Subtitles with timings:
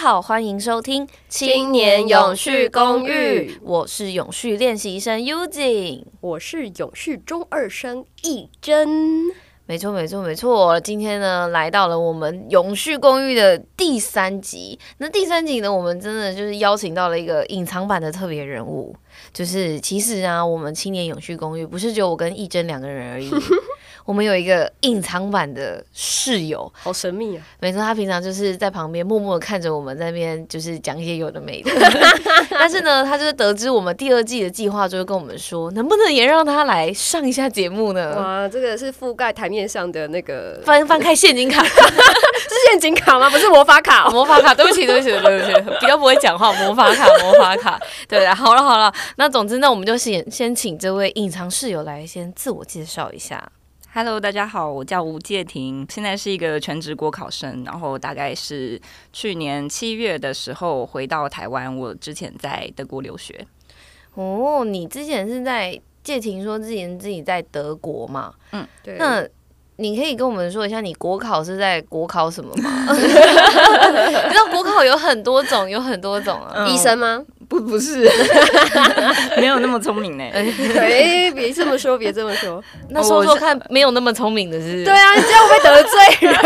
[0.00, 3.54] 好，欢迎收听青年永续公寓。
[3.60, 8.88] 我是永续练习生 Yujin，我是永续中二生亦真。
[9.66, 10.80] 没错，没错，没错。
[10.80, 14.78] 今天呢，来到了我们永续公寓的第三集。
[14.96, 18.96] 那第三集呢，我们真的就是邀请到了一个隐藏版的特别人物，
[19.34, 23.30] 就是其实啊，我们青年永续公寓不是只有我跟亦真两个人而已。
[24.04, 27.42] 我们有一个隐藏版的室友，好神秘啊！
[27.60, 31.70] 没错，他平常就是在旁边默默的看着我们在那边，就是讲一些有的没的。
[32.50, 38.14] 但是呢，他就是得知我们第二季的计划，就会跟我们说，能不能也让他来上一下节目呢？
[38.16, 41.70] 哇，这个是覆盖台面上的那个翻翻开现金卡， 是
[42.70, 43.30] 现金卡吗？
[43.30, 44.54] 不是魔法卡， 魔法卡。
[44.54, 46.52] 对不起，对不起，对不起，比较不会讲话。
[46.54, 47.80] 魔法卡，魔法卡。
[48.08, 53.50] 对啊，好了好了，那总之，那我们就先先请这位隐藏室友来先自我介绍一下。
[53.92, 58.80] Hello，大家好，我叫吴介婷，现在是一个全职国考生，然后大概是
[59.12, 61.76] 去年七月的时候回到台湾。
[61.76, 63.44] 我之前在德国留学。
[64.14, 68.32] 哦，你之前是在介婷说之前自己在德国嘛？
[68.52, 68.94] 嗯，对。
[68.96, 69.26] 那
[69.78, 72.86] 你可以跟我们说一下，你国考是在国考什么吗？
[72.94, 76.64] 你知道国考有很多种，有很多种啊。
[76.68, 77.24] 医生吗？
[77.50, 78.08] 不，不是，
[79.38, 80.22] 没有那么聪明呢。
[80.32, 82.62] 哎，别这么说，别这么说。
[82.90, 84.84] 那说说看，没有那么聪明的是？
[84.84, 86.38] 对啊，你这样会得罪人。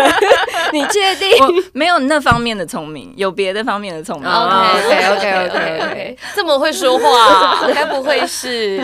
[0.73, 1.29] 你确定？
[1.75, 4.27] 没有那方面的聪明，有别的方面的聪明。
[4.27, 8.81] OK，OK，OK，OK，这么会说话，该不会是？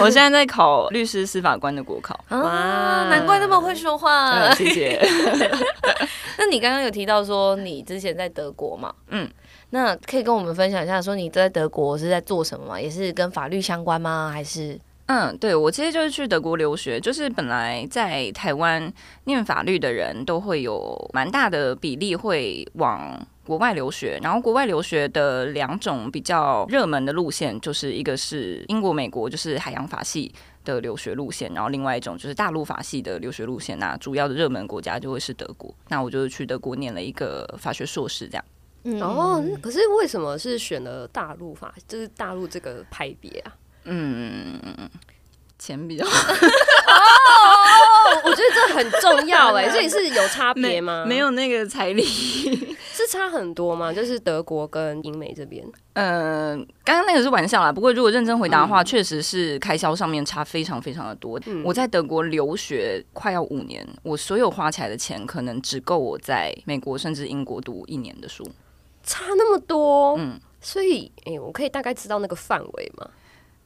[0.00, 2.18] 我现在在考律师、司法官的国考。
[2.30, 4.52] 哇，难怪那么会说话。
[4.54, 5.00] 谢谢。
[6.36, 8.92] 那你刚刚有提到说你之前在德国嘛？
[9.10, 9.30] 嗯。
[9.74, 12.80] 那可以跟我们分享一下，说你在德国是在做什么吗？
[12.80, 14.30] 也是跟法律相关吗？
[14.32, 14.78] 还是？
[15.06, 18.90] 嗯，对，我其实就是去德国留学，就是本来在台湾
[19.24, 30.32] 念法律的人都会有蛮大的比例会往国外留学，然后国外留学的两种比较热门的路线，就是一个是英国、美国，就是海洋法系
[30.64, 33.76] 的留学路线，然后另外一种就是大陆法系的留学路线。
[33.80, 38.44] 那主要的热门国家就会是德国，那我就是去德国念了一个法学硕士，这样。
[38.84, 43.52] 嗯、哦，可是为什么是选了大陆法，就是大陆这个派别啊？
[43.84, 44.60] 嗯，
[45.58, 46.10] 钱比较哦，
[48.24, 51.04] 我觉得这很重要哎， 这里是有差别吗？
[51.06, 52.04] 没有那个彩礼
[52.92, 53.92] 是差很多吗？
[53.92, 55.66] 就是德国跟英美这边？
[55.94, 57.72] 嗯、呃，刚刚那个是玩笑啦。
[57.72, 61.40] 不过如果认真回答的话，确、嗯、实是开销上面差非常非常的多。
[61.46, 68.46] 嗯、我在德国留学快要五年，我所有花起来的钱可能只够我在美国甚至英国读一年的书。
[69.04, 73.06] 差那么多，嗯，所以，哎、欸，我可以大概知道那个范围吗？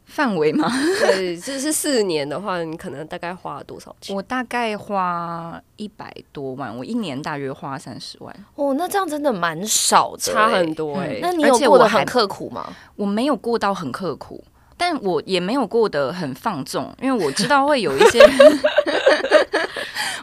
[0.04, 0.66] 范围吗？
[1.04, 4.16] 对，就是四年的话，你可能大概花了多少钱？
[4.16, 8.34] 我大概花一百多万，我一年大约花三十万。
[8.54, 11.19] 哦，那这样真的蛮少的，差很多哎、欸。
[11.21, 12.66] 那你有过得很刻苦吗？
[12.97, 14.43] 我没有过到很刻苦，
[14.78, 18.20] 但我也没有过得很放纵，因为我知道会有一些。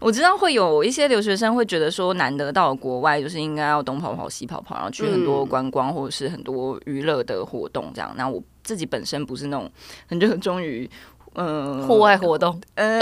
[0.01, 8.13] 我知道会有一些留学生会觉得说，难得到国外就是应该要东跑跑西跑跑，然后去很多观光或者是很多娱乐的活动这样。
[8.17, 9.69] 那我自己本身不是那种
[10.07, 10.89] 很热衷于。
[11.37, 12.97] 嗯，户外活动，呃，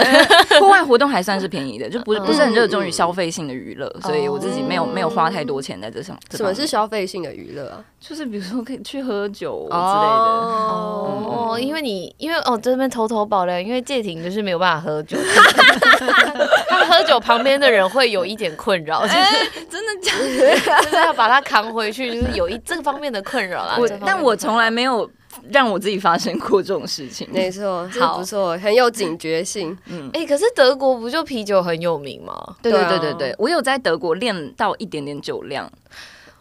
[0.59, 6.17] 户外活动还算是便宜的，就不是不是很热衷于消费性的娱乐，嗯，所以我自己没有没有花太多钱在这上。
[6.31, 7.85] 什么是消费性的娱乐啊？
[7.99, 15.15] 就是比如说可以去喝酒之类的哦，哦，因为你因为哦这边偷偷爆料，因为介婷就是没有办法喝酒，
[16.73, 20.83] 他喝酒旁边的人会有一点困扰，就是、欸、真的假的？
[20.83, 23.77] 就是要把他扛回去，就是有一这个方面的困扰啦。
[24.05, 25.09] 但我从来没有。
[25.51, 29.75] 让我自己发生过这种事情，没错，好不错，很有警觉性。
[29.87, 32.55] 嗯，哎、欸，可是德国不就啤酒很有名吗？
[32.61, 35.69] 对对对对对，我有在德国练到一点点酒量。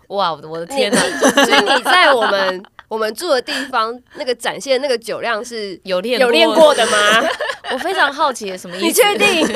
[0.09, 1.01] 哇，我的天哪！
[1.43, 2.63] 所以你在我们
[2.93, 6.99] 我们住的地方，那个展现那个酒量是有练有练过的吗？
[7.73, 8.85] 我非常好奇，什么意思？
[8.87, 9.49] 你确定？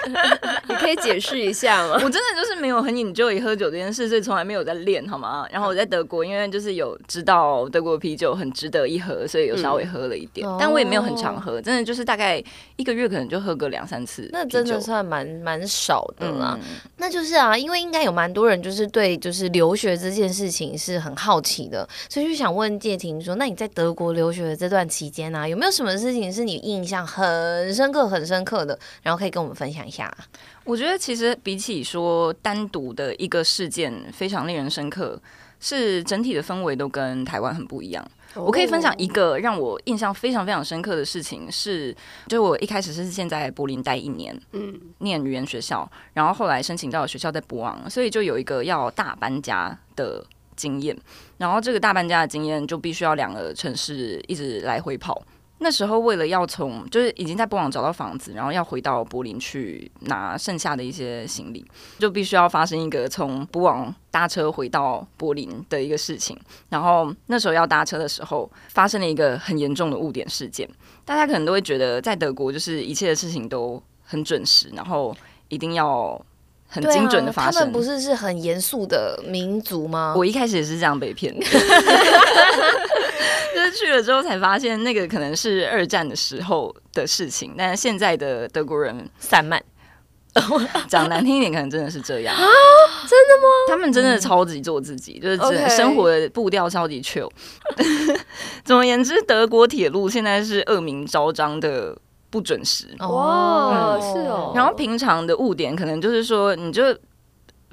[0.68, 1.96] 你可以解释一下吗？
[1.96, 5.46] 我真的就是没有很 enjoy 喝酒这件事，所以从来没有在练，好吗？
[5.52, 12.42] 然后我在德国，因为就是有知道德国啤酒很值得一喝，所以有稍微喝了一点，嗯、但我也没有很常喝，真的就是大概
[12.76, 14.26] 一个月可能就喝个两三次。
[14.32, 16.80] 那真的算蛮蛮少的啦、嗯。
[16.96, 28.78] 那就是啊，因为应该有蛮多人就是对就是留学这件事情是很好奇的，所以就想问介婷说，那你在德国留学的这段期间呢、啊，有没有什么事情是你印象很深刻、很深刻的？
[29.02, 30.12] 然后可以跟我们分享一下。
[30.64, 35.20] 我觉得其实比起说单独的一个事件非常令人深刻，
[35.60, 38.04] 是整体的氛围都跟台湾很不一样。
[38.34, 41.94] 我可以分享一个让我印象非常非常深刻的事情是，
[42.28, 50.24] 就我一开始是现在柏林待一年，嗯，念语言学校，然后后来申请到了学校在博昂，所以就有一个要大搬家的
[50.56, 50.96] 经验，
[51.38, 55.22] 然后这个大搬家的经验就必须要两个城市一直来回跑。
[55.58, 61.64] 那时候为了要从就是已经在波昂找到房子，然后要回到柏林去拿剩下的一些行李，
[62.00, 66.36] 就必须要发生一个从波昂搭车回到柏林的一个事情。
[66.68, 70.68] 然后那时候要搭车的时候，发生了一个很严重的误点事件。
[71.04, 75.16] 大家可能都会觉得在德国就是一切的事情都很准时，然后
[75.46, 76.20] 一定要
[76.72, 77.50] 很精准的发生。
[77.50, 80.14] 啊、他们不是是很严肃的民族吗？
[80.16, 81.44] 我一开始也是这样被骗的。
[83.54, 87.54] 就是去了之后才发现，那个可能是二战的时候的事情。
[87.56, 89.62] 但是现在的德国人散漫，
[90.88, 92.40] 讲难听一点，可能真的是这样啊？
[93.06, 93.42] 真的吗？
[93.68, 97.30] 他们真的超级做自己，嗯、就是生活的步调超级 chill。
[98.64, 101.94] 总而言之，德国铁路现在是恶名昭彰的
[102.32, 102.86] 不准时。
[102.98, 104.52] 哦，嗯、是哦。
[104.56, 106.82] 然后平常的误点，可能就是说，你就。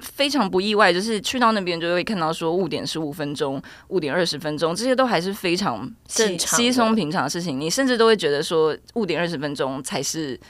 [0.02, 7.60] 非常不意外，就是去到那边就会看到说误点十五分钟、误点二十分钟，这些都还是非常正常、稀松平常的事情。
[7.60, 10.40] 你甚至都会觉得说误点二十分钟才是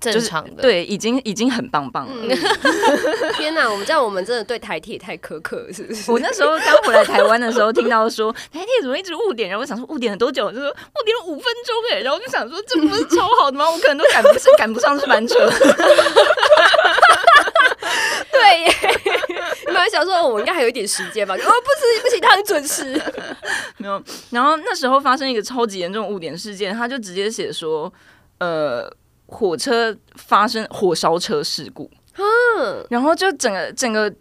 [0.00, 2.12] 正常的，对，已经已经很棒棒了。
[2.16, 2.28] 嗯、
[3.36, 6.10] 天哪，我们这样我们真的对台铁太苛刻了，是不是？
[6.10, 10.50] 我那时候刚回来台湾的时候，听到说 台铁怎么一直误点，然后我想说误点了多久？
[10.50, 13.70] 就说误点了五分钟哎，然后我就想说这不是超好的吗？
[13.70, 15.50] 我可能都赶不上 赶不上这班车。
[18.32, 18.74] 对耶，
[19.66, 21.34] 你们想说，我应该还有一点时间吧？
[21.34, 21.54] 哦，不行
[22.02, 23.00] 不行，他很准时。
[23.76, 27.92] 没有，然后那时候发生一个超级严重的误点事件，他就直接写说，
[28.38, 28.90] 呃，
[29.30, 34.12] 火车发生火烧车事故，嗯，然后就整个整个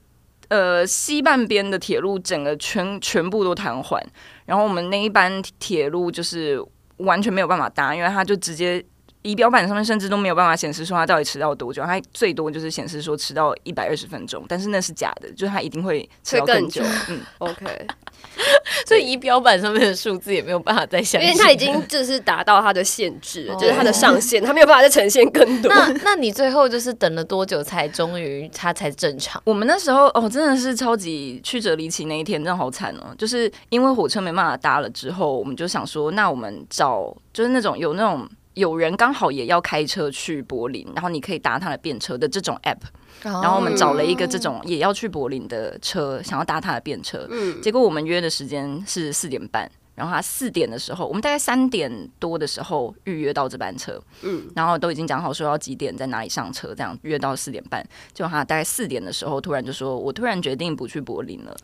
[0.50, 4.00] 呃西半边的铁路整个全全部都瘫痪，
[4.46, 6.64] 然后我们那一班铁路就是
[6.98, 8.86] 完全没有办法搭，因为它就直接。
[9.22, 16.82] 仪表板上面甚至都没有办法显示说他到底迟到多久，他最多就是显示说迟到一百二十分钟，但是那是假的，就是他一定会迟到更久。
[17.10, 17.88] 嗯，OK，
[18.88, 25.70] 所以仪表板上面的数字也没有办法再显示，因为它已经就是达到它的限制，就是它的上限，它没有办法再呈现更多。
[25.74, 29.42] 那那你最后就是等了多久才终于他才正常？
[29.44, 38.26] 我们那时候哦，真的是超级曲折离奇那一天，真的好惨哦，就是因为火车没办法搭了之后，我们就想说，那我们找就是那种有那种。
[38.56, 42.80] 有人刚好也要开车去柏林，然后你可以搭他的便车的这种 app，
[43.24, 47.28] 然后我们找了一个这种也要去柏林的车，想要搭他的便车。
[47.30, 47.62] 嗯。
[47.62, 54.50] 结果我们约的时间是四点半，然后他四点的时候，我们大概三点多的时候预约到这班车，嗯。
[54.56, 61.56] 然后都已经讲好说要几点在哪里上车，这样约到四点半，就他大概四点的时候突然就说，我突然决定不去柏林了。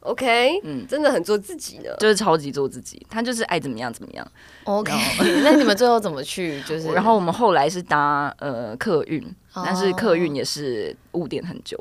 [0.00, 4.26] OK，嗯，真的很做自己的，就是超级做自己，他就是爱怎么样怎么样。
[4.64, 4.92] OK，
[5.44, 6.60] 那你们最后怎么去？
[6.62, 9.22] 就是，然后我们后来是搭呃客运，
[9.54, 11.78] 但是客运也是误点很久，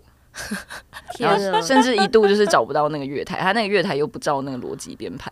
[1.16, 5.32] 天啊，甚至一度就是找不到那个月台，他那个月台又不照那个逻辑编排。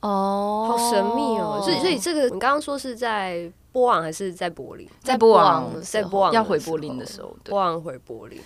[0.00, 1.60] 哦，好神秘哦。
[1.62, 4.88] 所以，所以这个你刚刚说是在波昂还是在柏林？
[5.02, 8.40] 在波昂，在波昂要回柏林的时候，波昂回柏林。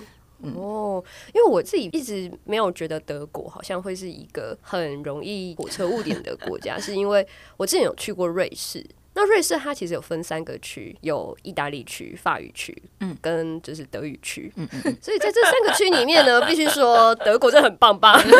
[0.56, 8.84] 哦，因为我自己一直没有觉得德国好像会是一个很容易火车误点的国家， 是因为我之前有去过瑞士。
[9.16, 18.38] 那瑞士它其实有分三个区，有意大利区、法语区，嗯，跟就是德语区，嗯嗯，所以在这三个区里面呢， 必须说德国真的很棒棒， 因为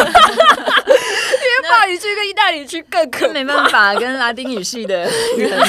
[1.71, 5.63] 法语区跟意大利区更可没办法跟拉丁语系的人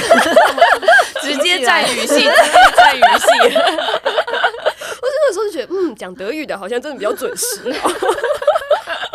[1.21, 2.31] 直接占语系，直接
[2.75, 3.27] 占语系。
[5.25, 7.91] 我那个时候就觉得，嗯，讲德语的好像真的比较准时哦。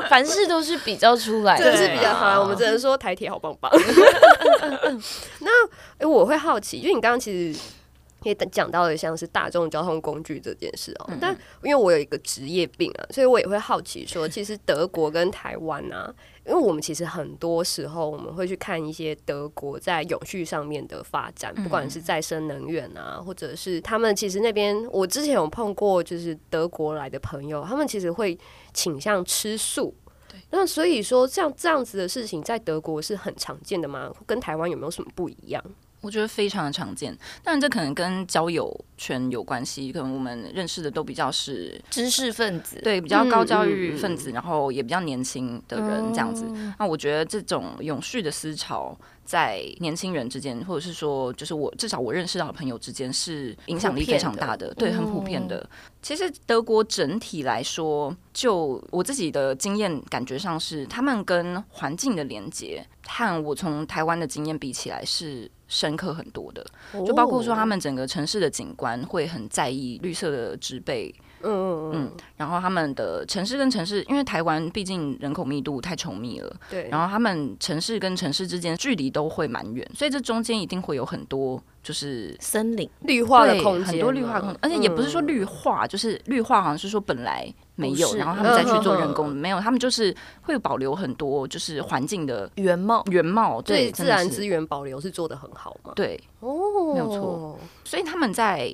[0.09, 2.27] 凡事都是比较出来的，真是比较好。
[2.27, 3.71] 啊、我们只能说台铁好棒棒。
[5.41, 7.61] 那哎、欸，我会好奇，因为你刚刚其实
[8.25, 11.11] 也讲到了像是大众交通工具这件事哦、喔。
[11.13, 16.13] 嗯、但因为我有一个职业病啊，所以我也会好奇说，其实德国跟台湾啊，
[16.47, 28.39] 因为我们其实很多时候我们会去看一些德国在永续上面的发展，不管是再生能源啊，或者是他们其实那边，我之前有碰过，就是德国来的朋友，他们其实会
[28.75, 29.95] 倾向吃素。
[30.53, 34.13] 那所以说，像这样子的事情在德国是很常见的吗？
[34.27, 35.63] 跟台湾有没有什么不一样？
[36.01, 46.47] 我觉得非常的常见，当然这可能跟交友圈有关系，可能我们认识的都比较是知识分子，对，比较高教育分子，然后也比较年轻的人这样子。
[46.49, 55.59] 嗯、那我觉得这种永续的思潮在年轻人之间，或者是说，就是我至少我认识到的朋友之间是影响力非常大的，对，很普遍的。
[55.59, 55.69] 嗯、
[56.01, 65.51] 其实德国整体来说，就我自己的经验感觉上是，他们跟环境的连接，和我从台湾的经验比起来是。
[65.71, 66.67] 深刻很多的，
[67.07, 82.91] 就包括说他们整个城市的景观会很在意绿色的植被，嗯嗯，然后他们的城市跟城市，因为台湾毕竟人口密度太稠密了，对，然后他们城市跟城市之间距离都会蛮远，所以这中间一定会有很多就是森林。
[83.03, 87.55] 绿化的空间，很多绿化空间，而且也不是说绿化，就是绿化好像是说本来。
[87.81, 98.73] 没有，然后他们再去做人工，没有，他们就是会保留很多，就是环境的原貌，原貌，对，自然资源保留是做得很好嘛，对，哦，没有错，所以他们在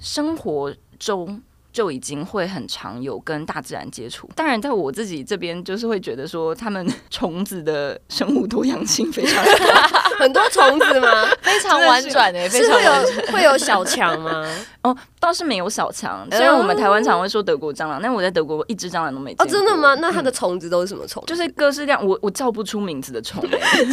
[0.00, 1.40] 生活中。
[1.72, 4.28] 就已经会很常有跟大自然接触。
[4.34, 9.44] 当然，在我自己这边，就是会觉得说，他们 虫子的生物多样性非常
[10.18, 11.08] 很多虫子吗？
[11.42, 14.46] 非常婉转诶，非常会有会有小强吗？
[14.82, 16.26] 哦，倒是没有小强。
[16.30, 19.34] 虽然我们台湾常会说德国蟑螂，但我在德国一只蟑螂都没。
[19.38, 19.94] 哦，真的吗？
[19.96, 21.22] 那它的虫子都是什么虫？
[21.26, 23.42] 就是各式各样，我我叫不出名字的虫，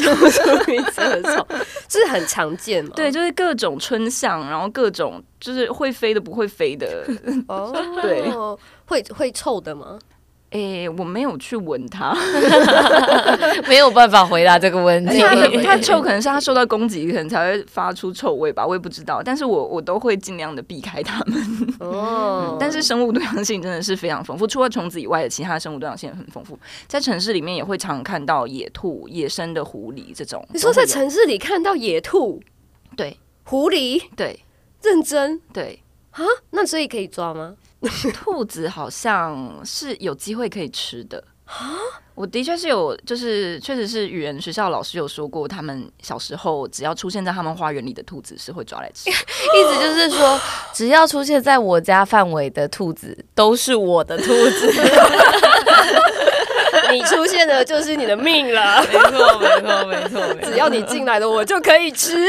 [0.02, 1.46] 叫不出名字的虫，
[1.90, 2.92] 是很常见吗？
[2.96, 5.22] 对，就是各种春象，然后各种。
[5.40, 7.06] 就是会飞的，不会飞的
[7.48, 8.30] 哦， 对，
[8.86, 10.00] 会会臭的吗？
[10.52, 12.16] 诶、欸，我没有去闻它，
[13.68, 15.20] 没有办法回答这个问题。
[15.20, 19.22] 它它臭，可能是它受到攻击，可能才会发出臭味吧，我也不知道。
[19.22, 21.76] 但是我我都会尽量的避开它们。
[21.82, 26.58] 哦、嗯， 但是生物多样性真的是非常丰富，除了虫子以外的其他生物多样性也很丰富。
[26.88, 30.48] 在城市里面也会常看到野兔、野生的狐狸这种。
[30.54, 32.42] 你说在城市里看到野兔？
[32.96, 34.02] 对，狐狸？
[34.16, 34.40] 对。
[34.82, 35.82] 认真对
[36.12, 37.56] 啊，那所以可以抓吗？
[38.14, 41.78] 兔子好像是有机会可以吃的啊。
[42.16, 49.08] 我的确是有，就是确实是语言学校老师有说过，他们小时候只要出现在他们花园里的兔子是会抓来吃。
[49.14, 50.42] 意思就是说，
[50.74, 54.74] 只要出现在我家范围的兔子都是我的兔子。
[56.92, 60.52] 你出现的就是你的命了，没错，没错，没错。
[60.52, 62.26] 只要你进来了，我就可以吃。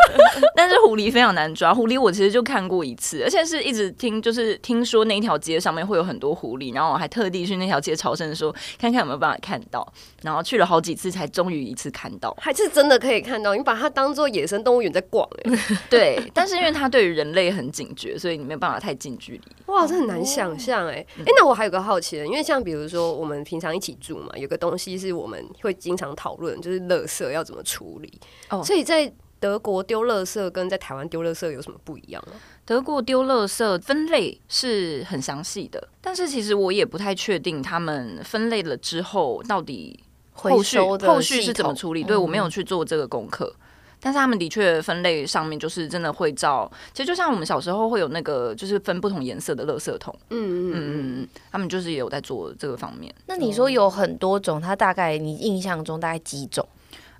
[0.54, 9.86] 但是狐狸非常难抓，狐狸我其实就看过一次，而且是一直听，就是听说那一条街上面会有很多狐狸，然后我还特地去那条街朝圣的时候，看看有没有办法看到。
[10.22, 13.54] 然后去了好几次，才终于一次看到，还是真的可以看到。
[13.54, 15.52] 你把它当做野生动物园在逛，哎，
[15.90, 16.22] 对。
[16.32, 19.40] 但是因为它对于人类很警觉，所以你没有办法太近距离。
[19.66, 28.20] 哇，这很难想象，哎，哎，那我还有个好奇的，因为像比如说我们平常一起住嘛，有个东西是我们会经常讨论，就是垃圾要怎么处理。
[28.50, 32.34] 哦，所以在德国丢垃圾跟在台湾丢垃圾有什么不一样吗？
[32.64, 40.02] 德国丢垃圾分类是很详细的，但是其实我也不太确定他们分类了之后到底。
[40.34, 42.02] 后续后续是怎么处理？
[42.02, 43.61] 对，我没有去做这个功课，嗯、
[44.04, 53.14] 但是他们的确分类上面就是真的会照，其实就像我们小时候会有那个，就是分不同颜色的垃圾桶，嗯嗯嗯嗯，他们就是也有在做这个方面。
[53.26, 56.66] 那你说有很多种，它大概你印象中大概几种？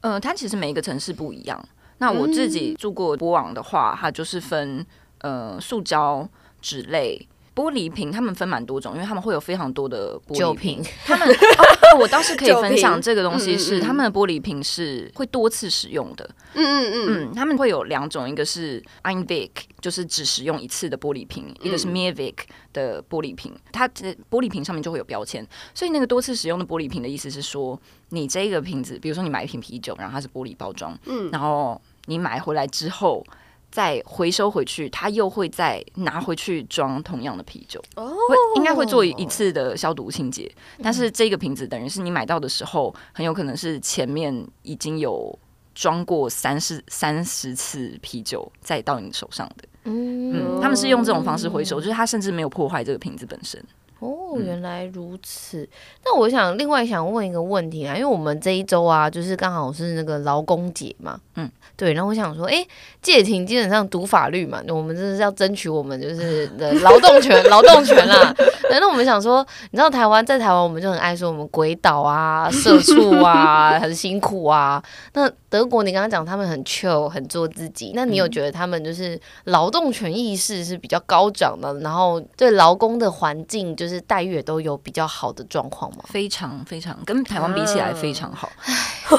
[0.01, 1.65] 呃，它其实每一个城市不一样。
[1.99, 4.85] 那我自己住过波昂的话，它就是分
[5.21, 6.29] 呃塑胶、
[6.61, 7.29] 纸类。
[7.55, 10.83] 玻璃瓶，他们分蛮多种，因为他们会有非常多的玻璃瓶。
[11.05, 16.29] 他们哦，我倒是可以分享这个东西是，他们的玻璃瓶是会多次使用的。
[16.55, 22.35] 嗯嗯嗯，他们会有两种，一个是 Einvik，就是只使用一次的玻璃瓶，一个是 Mehrweg
[22.73, 23.55] 的玻璃瓶。
[23.71, 27.79] 它这玻璃瓶上面就会有标签，所以那个多次使用的玻璃瓶的意思是说，
[28.09, 33.23] 你这个瓶子，比如说你买一瓶啤酒，然后它是玻璃包装，嗯，然后你买回来之后。
[33.73, 40.49] 再回收回去，他又会再拿回去装同样的啤酒，会应该会做一次的消毒清洁。
[40.83, 45.37] 但是这个瓶子等于是你买到的时候，很有可能是前面已经有
[45.75, 49.64] 装过三十三十次啤酒再到你手上的。
[49.85, 53.61] 嗯，他们是用这种方式回收，就是它甚至没有破坏这个瓶子本身。
[54.03, 55.69] 哦，原来如此。
[56.05, 61.49] 那我想另外想问一个问题啊，因为我们这一周啊，就是刚好是那个劳工节嘛，嗯。
[61.75, 62.65] 对，然后我想说，哎，
[63.01, 68.33] 借停基本上读法律嘛，我们就是要争取我们就是的 劳动权，劳动权啦。
[68.71, 74.81] 那我们想说，你知道台湾在台湾，我们就很爱说我们鬼岛啊、社畜啊、很辛苦啊。
[75.15, 77.93] 那德国，你刚刚讲他们很 chill，很做自己。
[77.95, 86.05] 那你有觉得他们就是劳动权意识是比较高涨的，然后对劳工的环境就是待遇也都有比较好的状况吗？
[86.09, 88.51] 非常非常，跟台湾比起来非常好。
[88.59, 89.19] 啊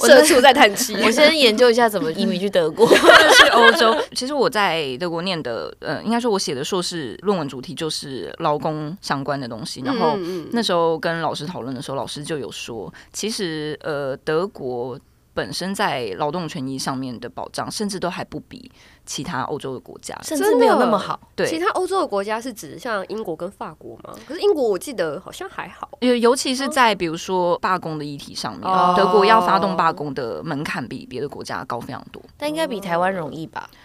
[0.00, 0.94] 社畜在叹气。
[1.02, 3.96] 我先研究一下怎么移民去德国， 去欧洲。
[4.14, 9.82] 其实我在德国念的，呃，应该说我写的硕士论文主题就是劳工相关的东西。
[9.84, 10.16] 然后
[10.52, 14.98] 那时候跟老师讨论的时候，老师就有说，其实呃，德国。
[15.38, 18.68] 本身在劳动权益上面的保障，甚至都还不比
[19.06, 21.20] 其他欧洲的国家，甚至没有那么好。
[21.36, 24.12] 对，其他欧洲的国家是指像英国跟法国吗？
[24.26, 33.70] 可是英国我记得好像还好，尤尤其是在比如说罢工的议题上面，哦、德国要发动罢工的门槛比别的国家高非常多，但应该比台湾容易吧？
[33.72, 33.78] 嗯、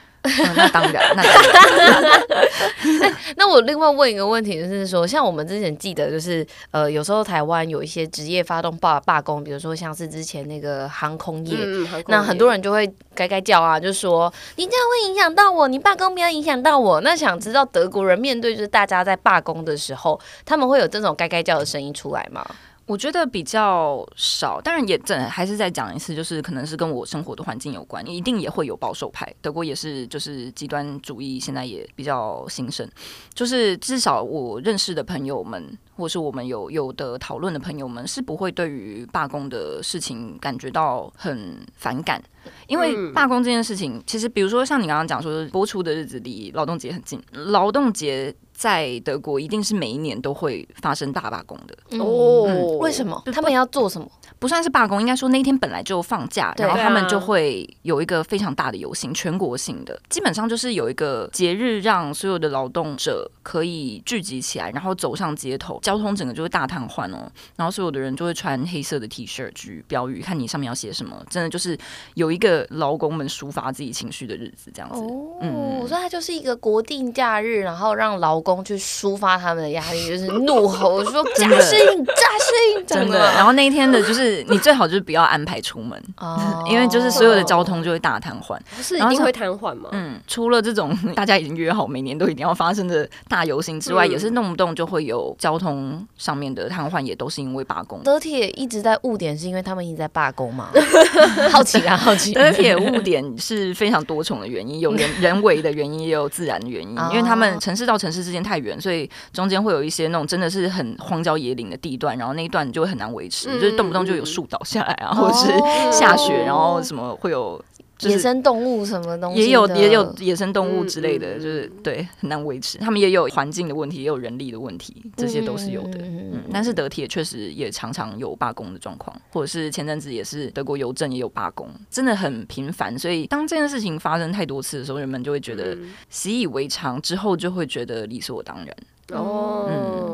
[0.55, 3.13] 那当然，那当然。
[3.35, 17.01] 那我另外问一个问题，就是说，像我们之前记得，就是呃，有时候台湾有一些职业发动罢罢工，比如说像是之前那个航空业，嗯、航空业那很多人就会该该叫啊，就说你这样会影响到我，你罢工不要影响到我。
[17.01, 22.45] 那想知道德国人面对就是大家在罢工的时候，他们会有这种该该叫的声音出来吗？
[22.85, 29.33] 我觉得比较少，当然也真还是再讲一次，就是可能是跟我生活的环境有关，一定也会有保守派。
[29.41, 32.87] 德国也是，就是极端主义现在也比较兴盛，
[33.33, 42.21] 就是至少我认识的朋友们，或是我们有有的讨论的朋友们，是不会对于罢工的事情感觉到很反感，
[42.67, 48.35] 因为罢工这件事情，其实比如说像你刚刚讲说，播出的日子离劳动节很近，劳动节。
[48.63, 52.45] 在德国，一定是每一年都会发生大罢工的哦。
[52.47, 53.21] 嗯、为什么？
[53.33, 54.07] 他们要做什么？
[54.39, 67.29] 不算是罢工，应该说那一天本来就放假，然后他们就会有一个非常大的游行，全国性的，基本上就是有一个节日，让所有的劳动者可以聚集起来，然后走上街头，交通整个就会大瘫痪哦。
[67.57, 71.77] 然后所有的人就会穿黑色的 T 恤、举标语，看你上面要写什么，真的就是
[72.13, 75.01] 有一个劳工们抒发自己情绪的日子，这样子。
[75.01, 78.52] 哦，嗯，我说它就是一个国定假日，然后让劳工。
[78.61, 82.42] 去抒发他们的压力，就是怒吼说加薪、 加
[82.75, 83.19] 薪，真的。
[83.33, 88.57] 然后那一天的，就是你最好就是不要安排出门，哦、因为就是所有的交通就会大瘫痪。
[88.75, 89.89] 不是一定会瘫痪吗？
[89.91, 98.01] 嗯，除了这种 大家已经约好每年都一定要发生的大游行之外，嗯、也是动不动就会有交通上面的瘫痪，也都是因为罢工。
[98.03, 100.69] 德铁一直在误点，是因为他们一直在罢工吗？
[101.51, 102.33] 好奇啊，好奇。
[102.33, 108.43] 德铁误点是非常多重的原因，有人 人为的原因，也有自然的原因，因为他们城市到城市之间。
[108.43, 115.47] 太远，所以中间会有一些那种真的是很荒郊野岭的地段，然后那一段就会很难维持，嗯、就是动不动就有树倒下来啊， 或者是
[115.91, 117.63] 下雪，然后什么会有。
[117.99, 122.77] 野生动物什么东西也有也有野生动物之类的，就是对很难维持。
[122.77, 125.99] 他们也有环境的问题，也有人力的问题，这些都是有的。
[126.01, 132.97] 嗯，但是德铁确实也常常有罢工的状况，或者是前阵子也是德国邮政也有罢工，真的很频繁。
[132.99, 135.77] 所以当这件事情发生太多次的时候，人们就会觉得
[136.09, 138.75] 习以为常，之后就会觉得理所当然。
[139.13, 140.12] 哦，嗯嗯，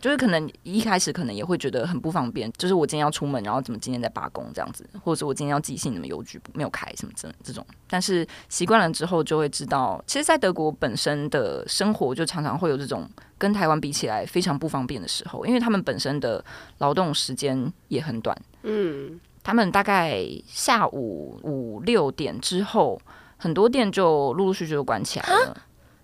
[0.00, 7.64] 就是可能一开始可能也会觉得很不方便，就是我今天要出门，然后怎么今天在罢工这样子，或者是我今天要寄信，怎么邮局没有开什么这这种。
[7.88, 16.44] 但是习惯了之后，就会知道，其实，在德国本身的生活就常常会有这种跟台湾比起来非常不方便的时候，因为他们本身的
[16.78, 23.00] 劳动时间也很短，嗯，他们大概下午五六点之后，
[23.36, 25.56] 很多店就陆陆续续就关起来了。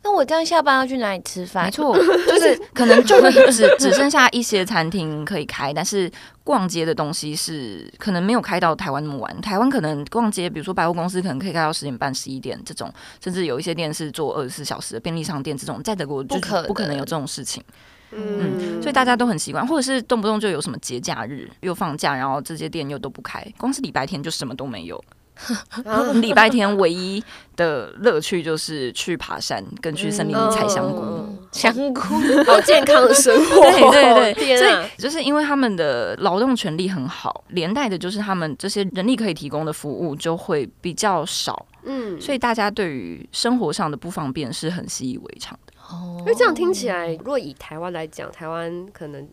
[0.05, 1.65] 那我这样下班要去哪里吃饭？
[1.65, 1.97] 没错，
[2.29, 6.11] 就是可能就会只只剩下一些餐厅可以开，但是
[6.45, 9.41] 逛街的东西是可能没有开到台湾那么晚。
[9.41, 17.65] 台湾可能逛街，比如说百货公司，可能可以开到十点半、十一点这种，甚至有一些店是做二十四小时的便利商店这种，在德国就不可能有这种事情。
[18.13, 25.03] 嗯，嗯，所以大家都很习惯，或者是动不动就有什么节假日又放假，然后这些店又都不开，光是礼拜天就什么都没有。
[26.21, 27.23] 礼拜天唯一
[27.57, 31.25] 的乐趣就是去爬山，跟去森林里采香菇。
[31.53, 32.01] 香菇，
[32.47, 33.61] 好健康的生活。
[33.91, 41.67] 对对对，所以就是因为他们的劳动权利很好，连带的就是他们这些人力可以提供的服务就会比较少。
[41.85, 45.57] 嗯，所以大家对于生活上的不方便是很习以为常
[45.91, 46.19] 的。
[46.21, 49.29] 因为这样听起来，如果以台湾来讲，台湾可能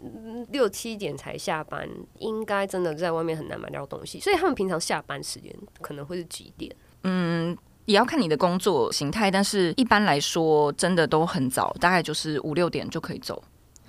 [0.49, 1.87] 六七点才下班，
[2.19, 4.19] 应该真的在外面很难买到东西。
[4.19, 6.75] 所以他们平常下班时间可能会是几点？
[7.03, 13.41] 嗯，也要看你的工作形态，但是一般来说，真的都很早，大概就是五六点就可以走。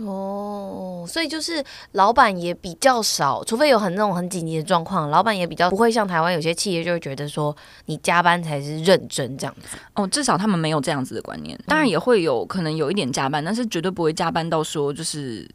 [0.06, 1.62] 哦，所以就是
[1.92, 9.76] 老板也比较少，除非有很那种很紧急的状况，老板也比较不会像台湾有些企业就会觉得说你加班才是认真这样子。
[9.94, 15.48] 哦，至少他们没有这样子的观念，当然也会有可能有一点加班，但是绝对不会加班到说就是。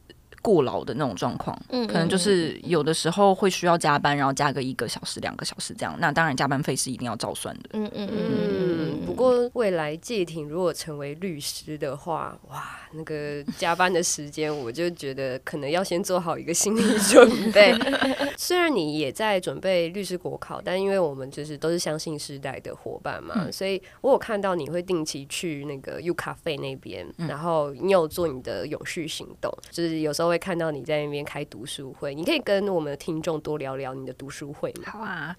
[0.48, 5.94] 过劳的那种状况，嗯，可能就是有的时候会需要加班，然后加个一个小时、两个小时这样。
[5.98, 7.68] 那当然加班费是一定要照算的。
[7.74, 9.06] 嗯嗯嗯嗯。
[9.06, 17.74] 不过未来介婷如果成为律师的话，哇，那个加班的时间，我就觉得可能要先做好一个心理准备。
[18.38, 34.84] 虽然你也在准备律师国考，但因为我们就是都是相信时代的伙伴嘛，嗯、所以我有看到你会定期去那个 U 咖啡那边，嗯、然后你有做你的永续行动，就是有时候会看到你在那边开读书会，你可以跟我们的听众多聊聊你的读书会吗？
[34.92, 35.36] 好啊。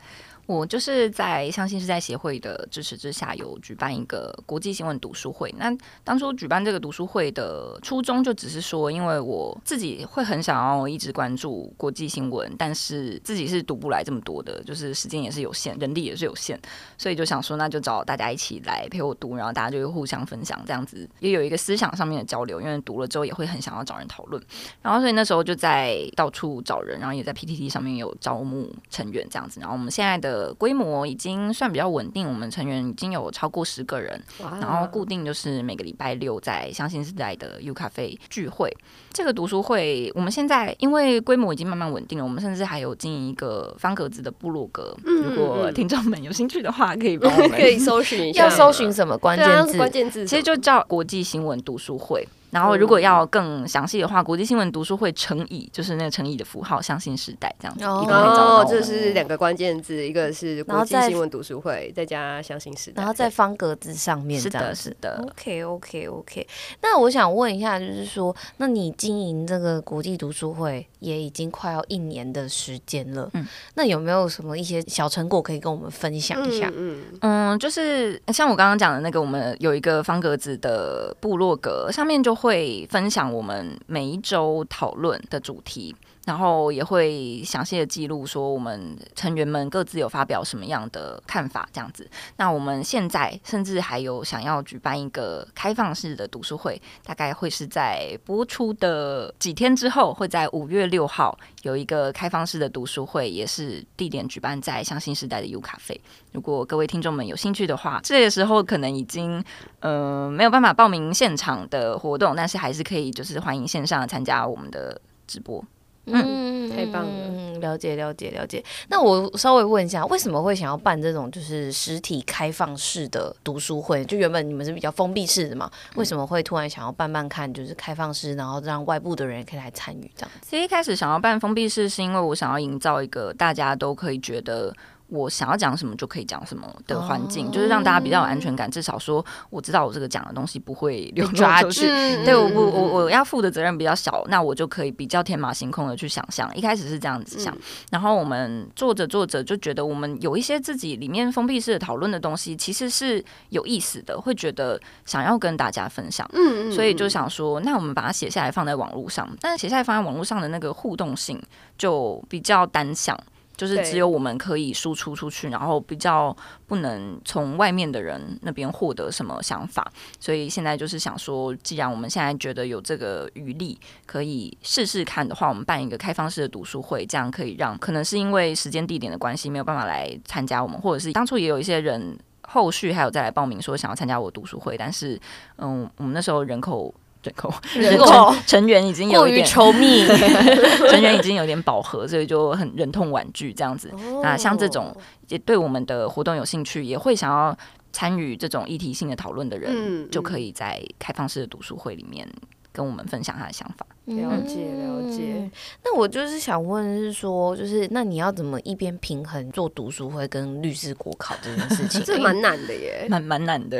[0.49, 5.53] 我就是在相信是在协会的支持之下，有举办一个国际新闻读书会。
[5.59, 5.71] 那
[6.03, 16.59] 当初举办这个读书会的初衷，就只是说，因为我自己会很想要一直关注国际新闻，但是自己是读不来这么多的，就是时间也是有限，人力也是有限，
[16.97, 22.59] 所以就想说，那就找大家一起来陪我读，然后大家就会互相分享，这样子也有一个思想上面的交流。
[22.59, 24.43] 因为读了之后也会很想要找人讨论，
[24.81, 29.59] 然后所以那时候就在到处找人，然后也在 PTT 上面有招募成员这样子。
[29.59, 30.38] 然后我们现在的。
[30.57, 34.21] 规模已经算比较稳定，我们成员已经有超过十个人，
[34.59, 38.75] 然后固定就是每个礼拜六在相信时代的 U 咖啡聚会。
[39.11, 44.95] 这个读书会，我们现在因为规模已经慢慢稳定了，我们甚至还有经营一个方格子的部落格。
[45.03, 49.77] 如果听众们有兴趣的话，可以帮我们 可以搜寻一下，要搜寻什么关键字？
[49.77, 52.27] 关键字其实就叫国际新闻读书会。
[52.51, 58.65] 然后，如果要更详细的话，国际新闻读书会乘以就是那个乘以的符号，相信时代这样子，哦，一定可以找到。
[58.65, 64.41] 这是两个关键字，一个是国际新闻读书会，再加相信时代，然后在方格子上面。
[64.41, 65.23] 是的，是的。
[65.29, 66.47] OK，OK，OK。
[66.81, 76.71] 那我想问一下，就是说，那你经营这个国际读书会也已经快要一年的时间了，嗯，那有没有什么一些小成果可以跟我们分享一下？
[76.75, 82.38] 嗯嗯，就是像我刚刚讲的那个，我们有一个方格子的部落格，上面就。
[82.39, 85.93] 会分享我们每一周讨论的主题，
[86.29, 92.07] 然后也会详细的记录说我们成员们各自有发表什么样的看法，这样子。
[92.37, 105.99] 那我们现在甚至还有想要举办一个开放式的读书会，大概会是在播出的几天之后，会在五月六号有一个开放式的读书会，也是地点举办在相信时代的 U 咖啡。
[106.31, 109.43] 如果各位听众们有兴趣的话，这个时候可能已经
[109.79, 115.65] 呃没有办法报名现场的活动，但是还是可以就是欢迎线上参加我们的直播。
[116.13, 118.63] 嗯，太棒了，嗯，了解了解了解。
[118.87, 124.03] 那我稍微问一下，为什么会想要办这种就是实体开放式的读书会？
[124.05, 130.31] 就原本你们是比较封闭式的嘛，为什么会突然想要办办看，就是开放式，然后让外部的人也可以来参与这样？
[130.41, 134.73] 其实一开始想要办封闭式，是因为我想要营造一个大家都可以觉得。
[135.09, 138.69] 我想要讲什么就可以讲什么的环境，oh, 就是让大家比较有安全感。
[138.69, 141.87] 至少说，我知道我这个讲的东西不会流出去。
[142.23, 146.49] 对，我我我我要负的责任比较小，那我就可以比较天马行空的去想象。
[146.55, 156.29] 一开始是这样子想，嗯、然后我们做着做着就觉得，我们有一些自己里面封闭式的讨论的东西，其实是有意思的，会觉得想要跟大家分享。
[156.33, 161.41] 嗯，所以就想说，那我们把它写下来放在网络上，但是写下来放在网络上的那个互动性
[161.77, 163.17] 就比较单向。
[163.59, 166.33] 就是只有我们可以输出出去，然后比较
[166.65, 169.85] 不能从外面的人那边获得什么想法，
[170.17, 185.19] 所以现在就是想说，既然我们现在觉得有这个余力，可以试试看的话，我们办一个开放式的读书会，这样可以让可能是因为时间地点的关系没有办法来参加我们，或者是当初也有一些人后续还有再来报名说想要参加我读书会，但是
[185.57, 186.95] 嗯，我们那时候人口。
[187.23, 188.33] 人口 人口。
[188.47, 190.05] 成员已经有一点稠密，
[190.89, 193.91] 成员已经有点饱和，所以就很忍痛婉拒这样子。
[194.23, 194.95] 那像这种
[195.27, 197.55] 也对我们的活动有兴趣，也会想要
[197.91, 202.27] 参与这种议题性的讨论的人，就可以在开放式的读书会里面
[202.71, 203.85] 跟我们分享他的想法。
[204.05, 205.47] 了解了解，
[205.83, 212.01] 那我就是想问，是说，就是那你要怎么一边平衡做读书会跟律师国考这件事情？
[212.05, 213.79] 这蛮难的耶， 蛮蛮难的。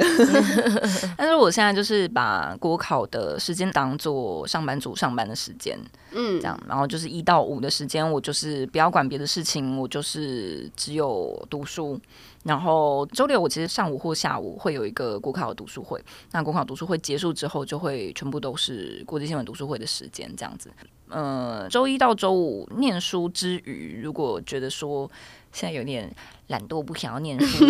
[1.18, 5.76] 但是我现在就是把国考的时间当做上班族上班的时间，
[6.12, 12.00] 嗯，这样，然后就是一到五的时间，我就是不要管别的事情，我就是只有读书。
[12.44, 20.34] 然后周六我其实上午或下午会有一个国考的读书会，那国考读书会结束之后，就会全部都是国际新闻读书会的时间。
[20.38, 20.72] 这样子，
[21.10, 25.10] 呃，周一到周五念书之余，如果觉得说
[25.52, 26.10] 现在有点
[26.48, 27.66] 懒惰，不想要念书，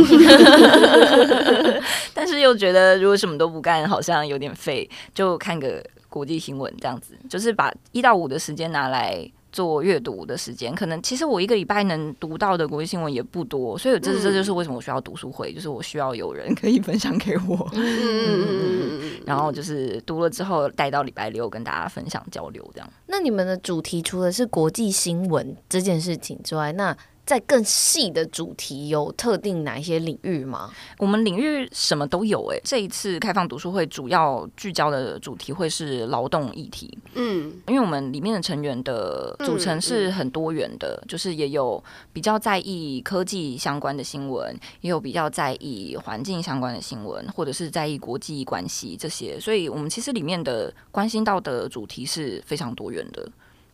[2.13, 17.69] 但是又觉得如果什么都不干，好像有点废，就看个国际新闻这样子，就是把一到五的时间拿来做阅读的时间，可能其实我一个礼拜能读到的国际新闻也不多，所以这这就是为什么我需要读书会，就是我需要有人可以分享给我。
[17.73, 19.11] 嗯嗯嗯嗯。
[19.25, 22.89] 然后就是读了之后带到礼拜六跟大家分享交流这样。
[23.05, 26.95] 那你们的主题除了是国际新闻这件事情之外，那
[27.29, 30.71] 在更细的主题有特定哪一些领域吗？
[30.97, 36.97] 我们领域什么都有诶、欸，这一次开放读书会主要聚焦的主题会是劳动议题。
[37.13, 49.39] 嗯，因为我们里面的成员的组成是很多元的，嗯嗯、就是也有比较在意科技相关的新闻，也有比较在意环境相关的新闻，或者是在意国际关系这些。
[49.39, 53.29] 所以，我们其实里面的关心到的主题是非常多元的。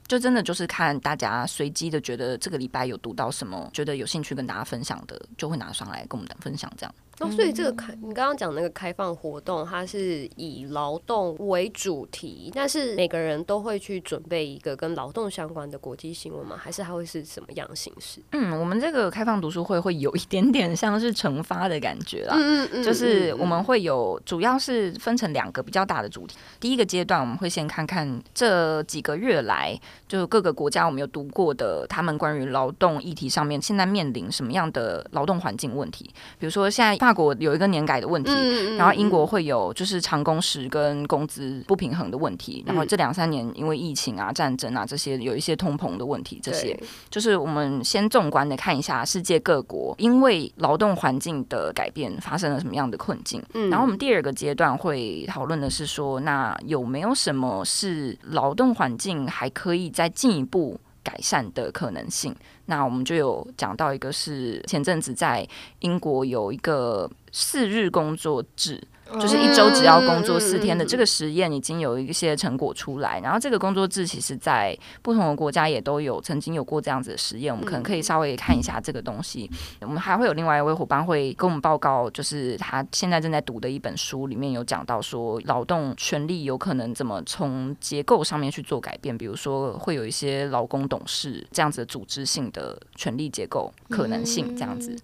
[0.07, 6.95] 就真的就是看大家随机的觉得这个礼拜有读到什么，觉得有兴趣跟大家分享的，就会拿上来跟我们分享这样。
[7.19, 16.57] 哦，所以这个开，你刚刚讲那个开放活动，它是以劳动为主题，但是每个人都会去准备一个跟劳动相关的国际新闻吗？
[16.61, 18.19] 还是它会是什么样形式？
[18.33, 22.35] 嗯，我们这个开放读书会会有一点点像是惩罚的感觉啦。
[22.37, 26.35] 嗯嗯嗯，就是我们会有，主要是分成两个比较大的主题。
[26.59, 36.03] 第一个阶段，我们会先看看这几个月来，就各个国家我们有读过的，他们关于劳动议题上面现在面临什么样的劳动环境问题，
[36.37, 37.04] 比如说现在。
[37.05, 38.31] 法国有一个年改的问题，
[38.77, 46.75] 然后英国会有就是长工时跟工资不平衡的问题，然后这两三年因为疫情啊、战争啊这些有一些通膨的问题，这些
[47.11, 53.39] 就是我们先纵观的看一下世界各国因为劳动环境的改变发生了什么样的困境。
[53.69, 62.35] 然后我们第二个阶段会讨论的是说，那有没有什么是劳动环境还可以再进一步改善的可能性。
[62.65, 65.47] 那我们就有讲到一个是前阵子在
[65.79, 68.85] 英国有一个四日工作制。
[69.13, 79.49] 就是一周只要工作四天的这个实验已经有一些成果出来，然后这个工作制其实在不同的国家也都有曾经有过这样子的实验，我们可能可以稍微看一下这个东西。
[79.81, 94.97] 我们还会有另外一位伙伴会跟我们报告，就是他现在正在读的一本书里面有讲到说，劳动权利有可能怎么从结构上面去做改变，比如说会有一些劳工董事这样子的组织性的权利结构可能性这样子。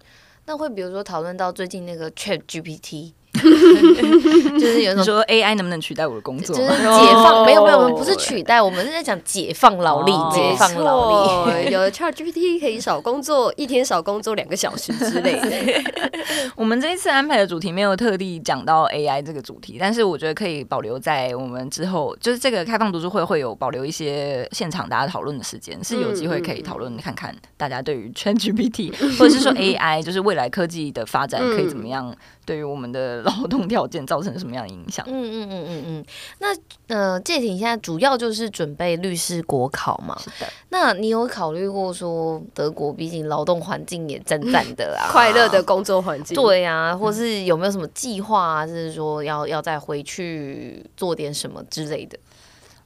[0.44, 3.12] 那会比如说讨论到最近那个 ChatGPT。
[4.58, 6.54] 就是有种说 AI 能不能取代我的工作？
[6.56, 11.70] 就是解放，没有没有，我们不是取代，我们是在讲解放劳力，解放劳力。
[11.70, 15.90] 有 ChatGPT 可以少工作一天，少工作两个小时之类的。
[16.56, 32.14] 我们这一次安排的主题没有特地讲到 AI 这个主题，但是我觉得可以保留在我们之后，就是这个开放读书会会有保留一些现场大家讨论的时间，是有机会可以讨论看看大家对于 ChatGPT 或者是说 AI，就是未来科技的发展可以怎么样。
[32.44, 35.04] 对于我们的劳动条件造成什么样的影响？
[35.08, 36.04] 嗯嗯嗯嗯嗯。
[36.38, 36.48] 那
[36.94, 40.16] 呃，借婷现在主要就是准备律师国考嘛。
[40.20, 40.50] 是的。
[40.70, 46.34] 那你有考虑过说，德国毕竟劳动环境也赞赞的啊， 快乐的工作环境。
[46.40, 48.66] 对啊，或是有没有什么计划啊？
[48.66, 52.18] 就是说要要再回去做点什么之类的？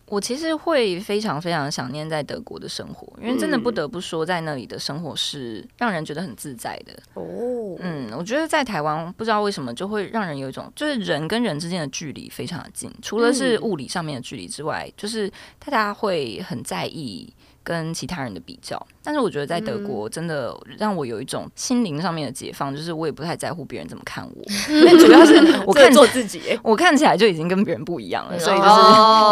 [0.09, 6.93] 我其实会非常非常想念在德国的生活，因为真的不得不说，在那里的生活是让人觉得很自在的。
[7.15, 17.33] 哦，嗯，我觉得在台湾不知道为什么就会让人有一种，就是人跟人之间的距离非常的近，除了是物理上面的距离之外，就是大家会很在意。
[17.67, 25.35] 跟其他人的比较，但是我觉得在德国真的让我有一种心灵上面的解放，就是我也不太在乎别人怎么看我， 因为主要是
[25.67, 28.81] 我看做自己， 我看起来就已经跟别人不一样了，所以就是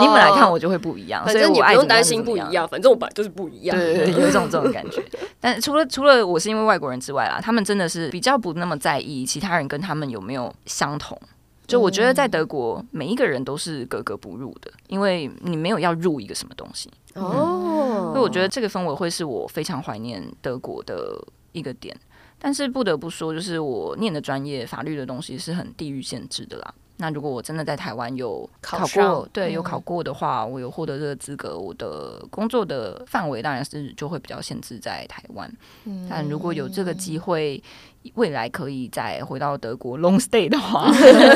[0.00, 5.00] 你本来看我就会不一样，所以我不用担心不一样，反正我本来就是不一样，对对对，有一种这种感觉。
[5.38, 11.16] 但除了除了我是因为外国人之外啦，他们真的是比较不那么在意其他人跟他们有没有相同。
[11.66, 16.90] 就我觉得在德国每一个人都是格格不入的，因为你没有要入一个什么东西。
[17.14, 21.18] 哦，所以我觉得这个氛围会是我非常怀念德国的
[21.52, 21.96] 一个点，
[22.38, 26.74] 但是不得不说，就是我念的专业法律的东西是很地域限制的啦。
[26.96, 35.52] 那如果我真的在台湾有考过，考对，有考过的话，嗯、我有获得这个资格，我的工作的范围当然是就会比较限制在台湾。
[35.86, 37.60] 嗯、但如果有这个机会，
[38.14, 40.88] 未来可以再回到德国 long stay 的话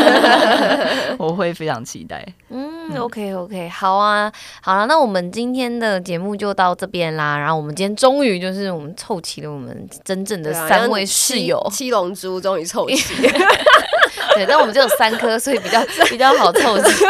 [1.18, 2.24] 我会非常期待。
[2.50, 7.36] 嗯，OK OK，好啊，好了，那我们今天的节目就到这边啦。
[7.36, 12.96] 然后我们今天终于就是我们凑齐了我们真正的三位室友，七龙珠终于凑齐。
[14.38, 17.04] 对，但我们只有三颗，所以比较 比较好凑齐。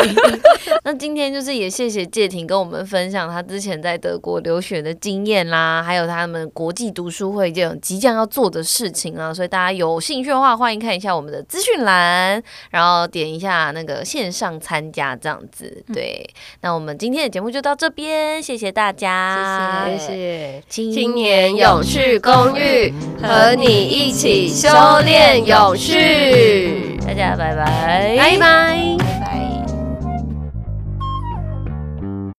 [0.83, 15.85] 那今天就是也谢谢介婷跟我们分享她之前在德国留学的经验啦，还有他们国际读书会这种即将要做的事情啊，所以大家有兴趣的话，欢迎看一下我们的资讯栏，然后点一下那个线上参加这样子。
[15.93, 16.27] 对，
[16.63, 24.69] 那我们今天的节目就到这边，谢谢大家，谢谢青年永续公寓和你一起修
[25.05, 29.48] 炼永续，家拜拜，拜拜，拜拜。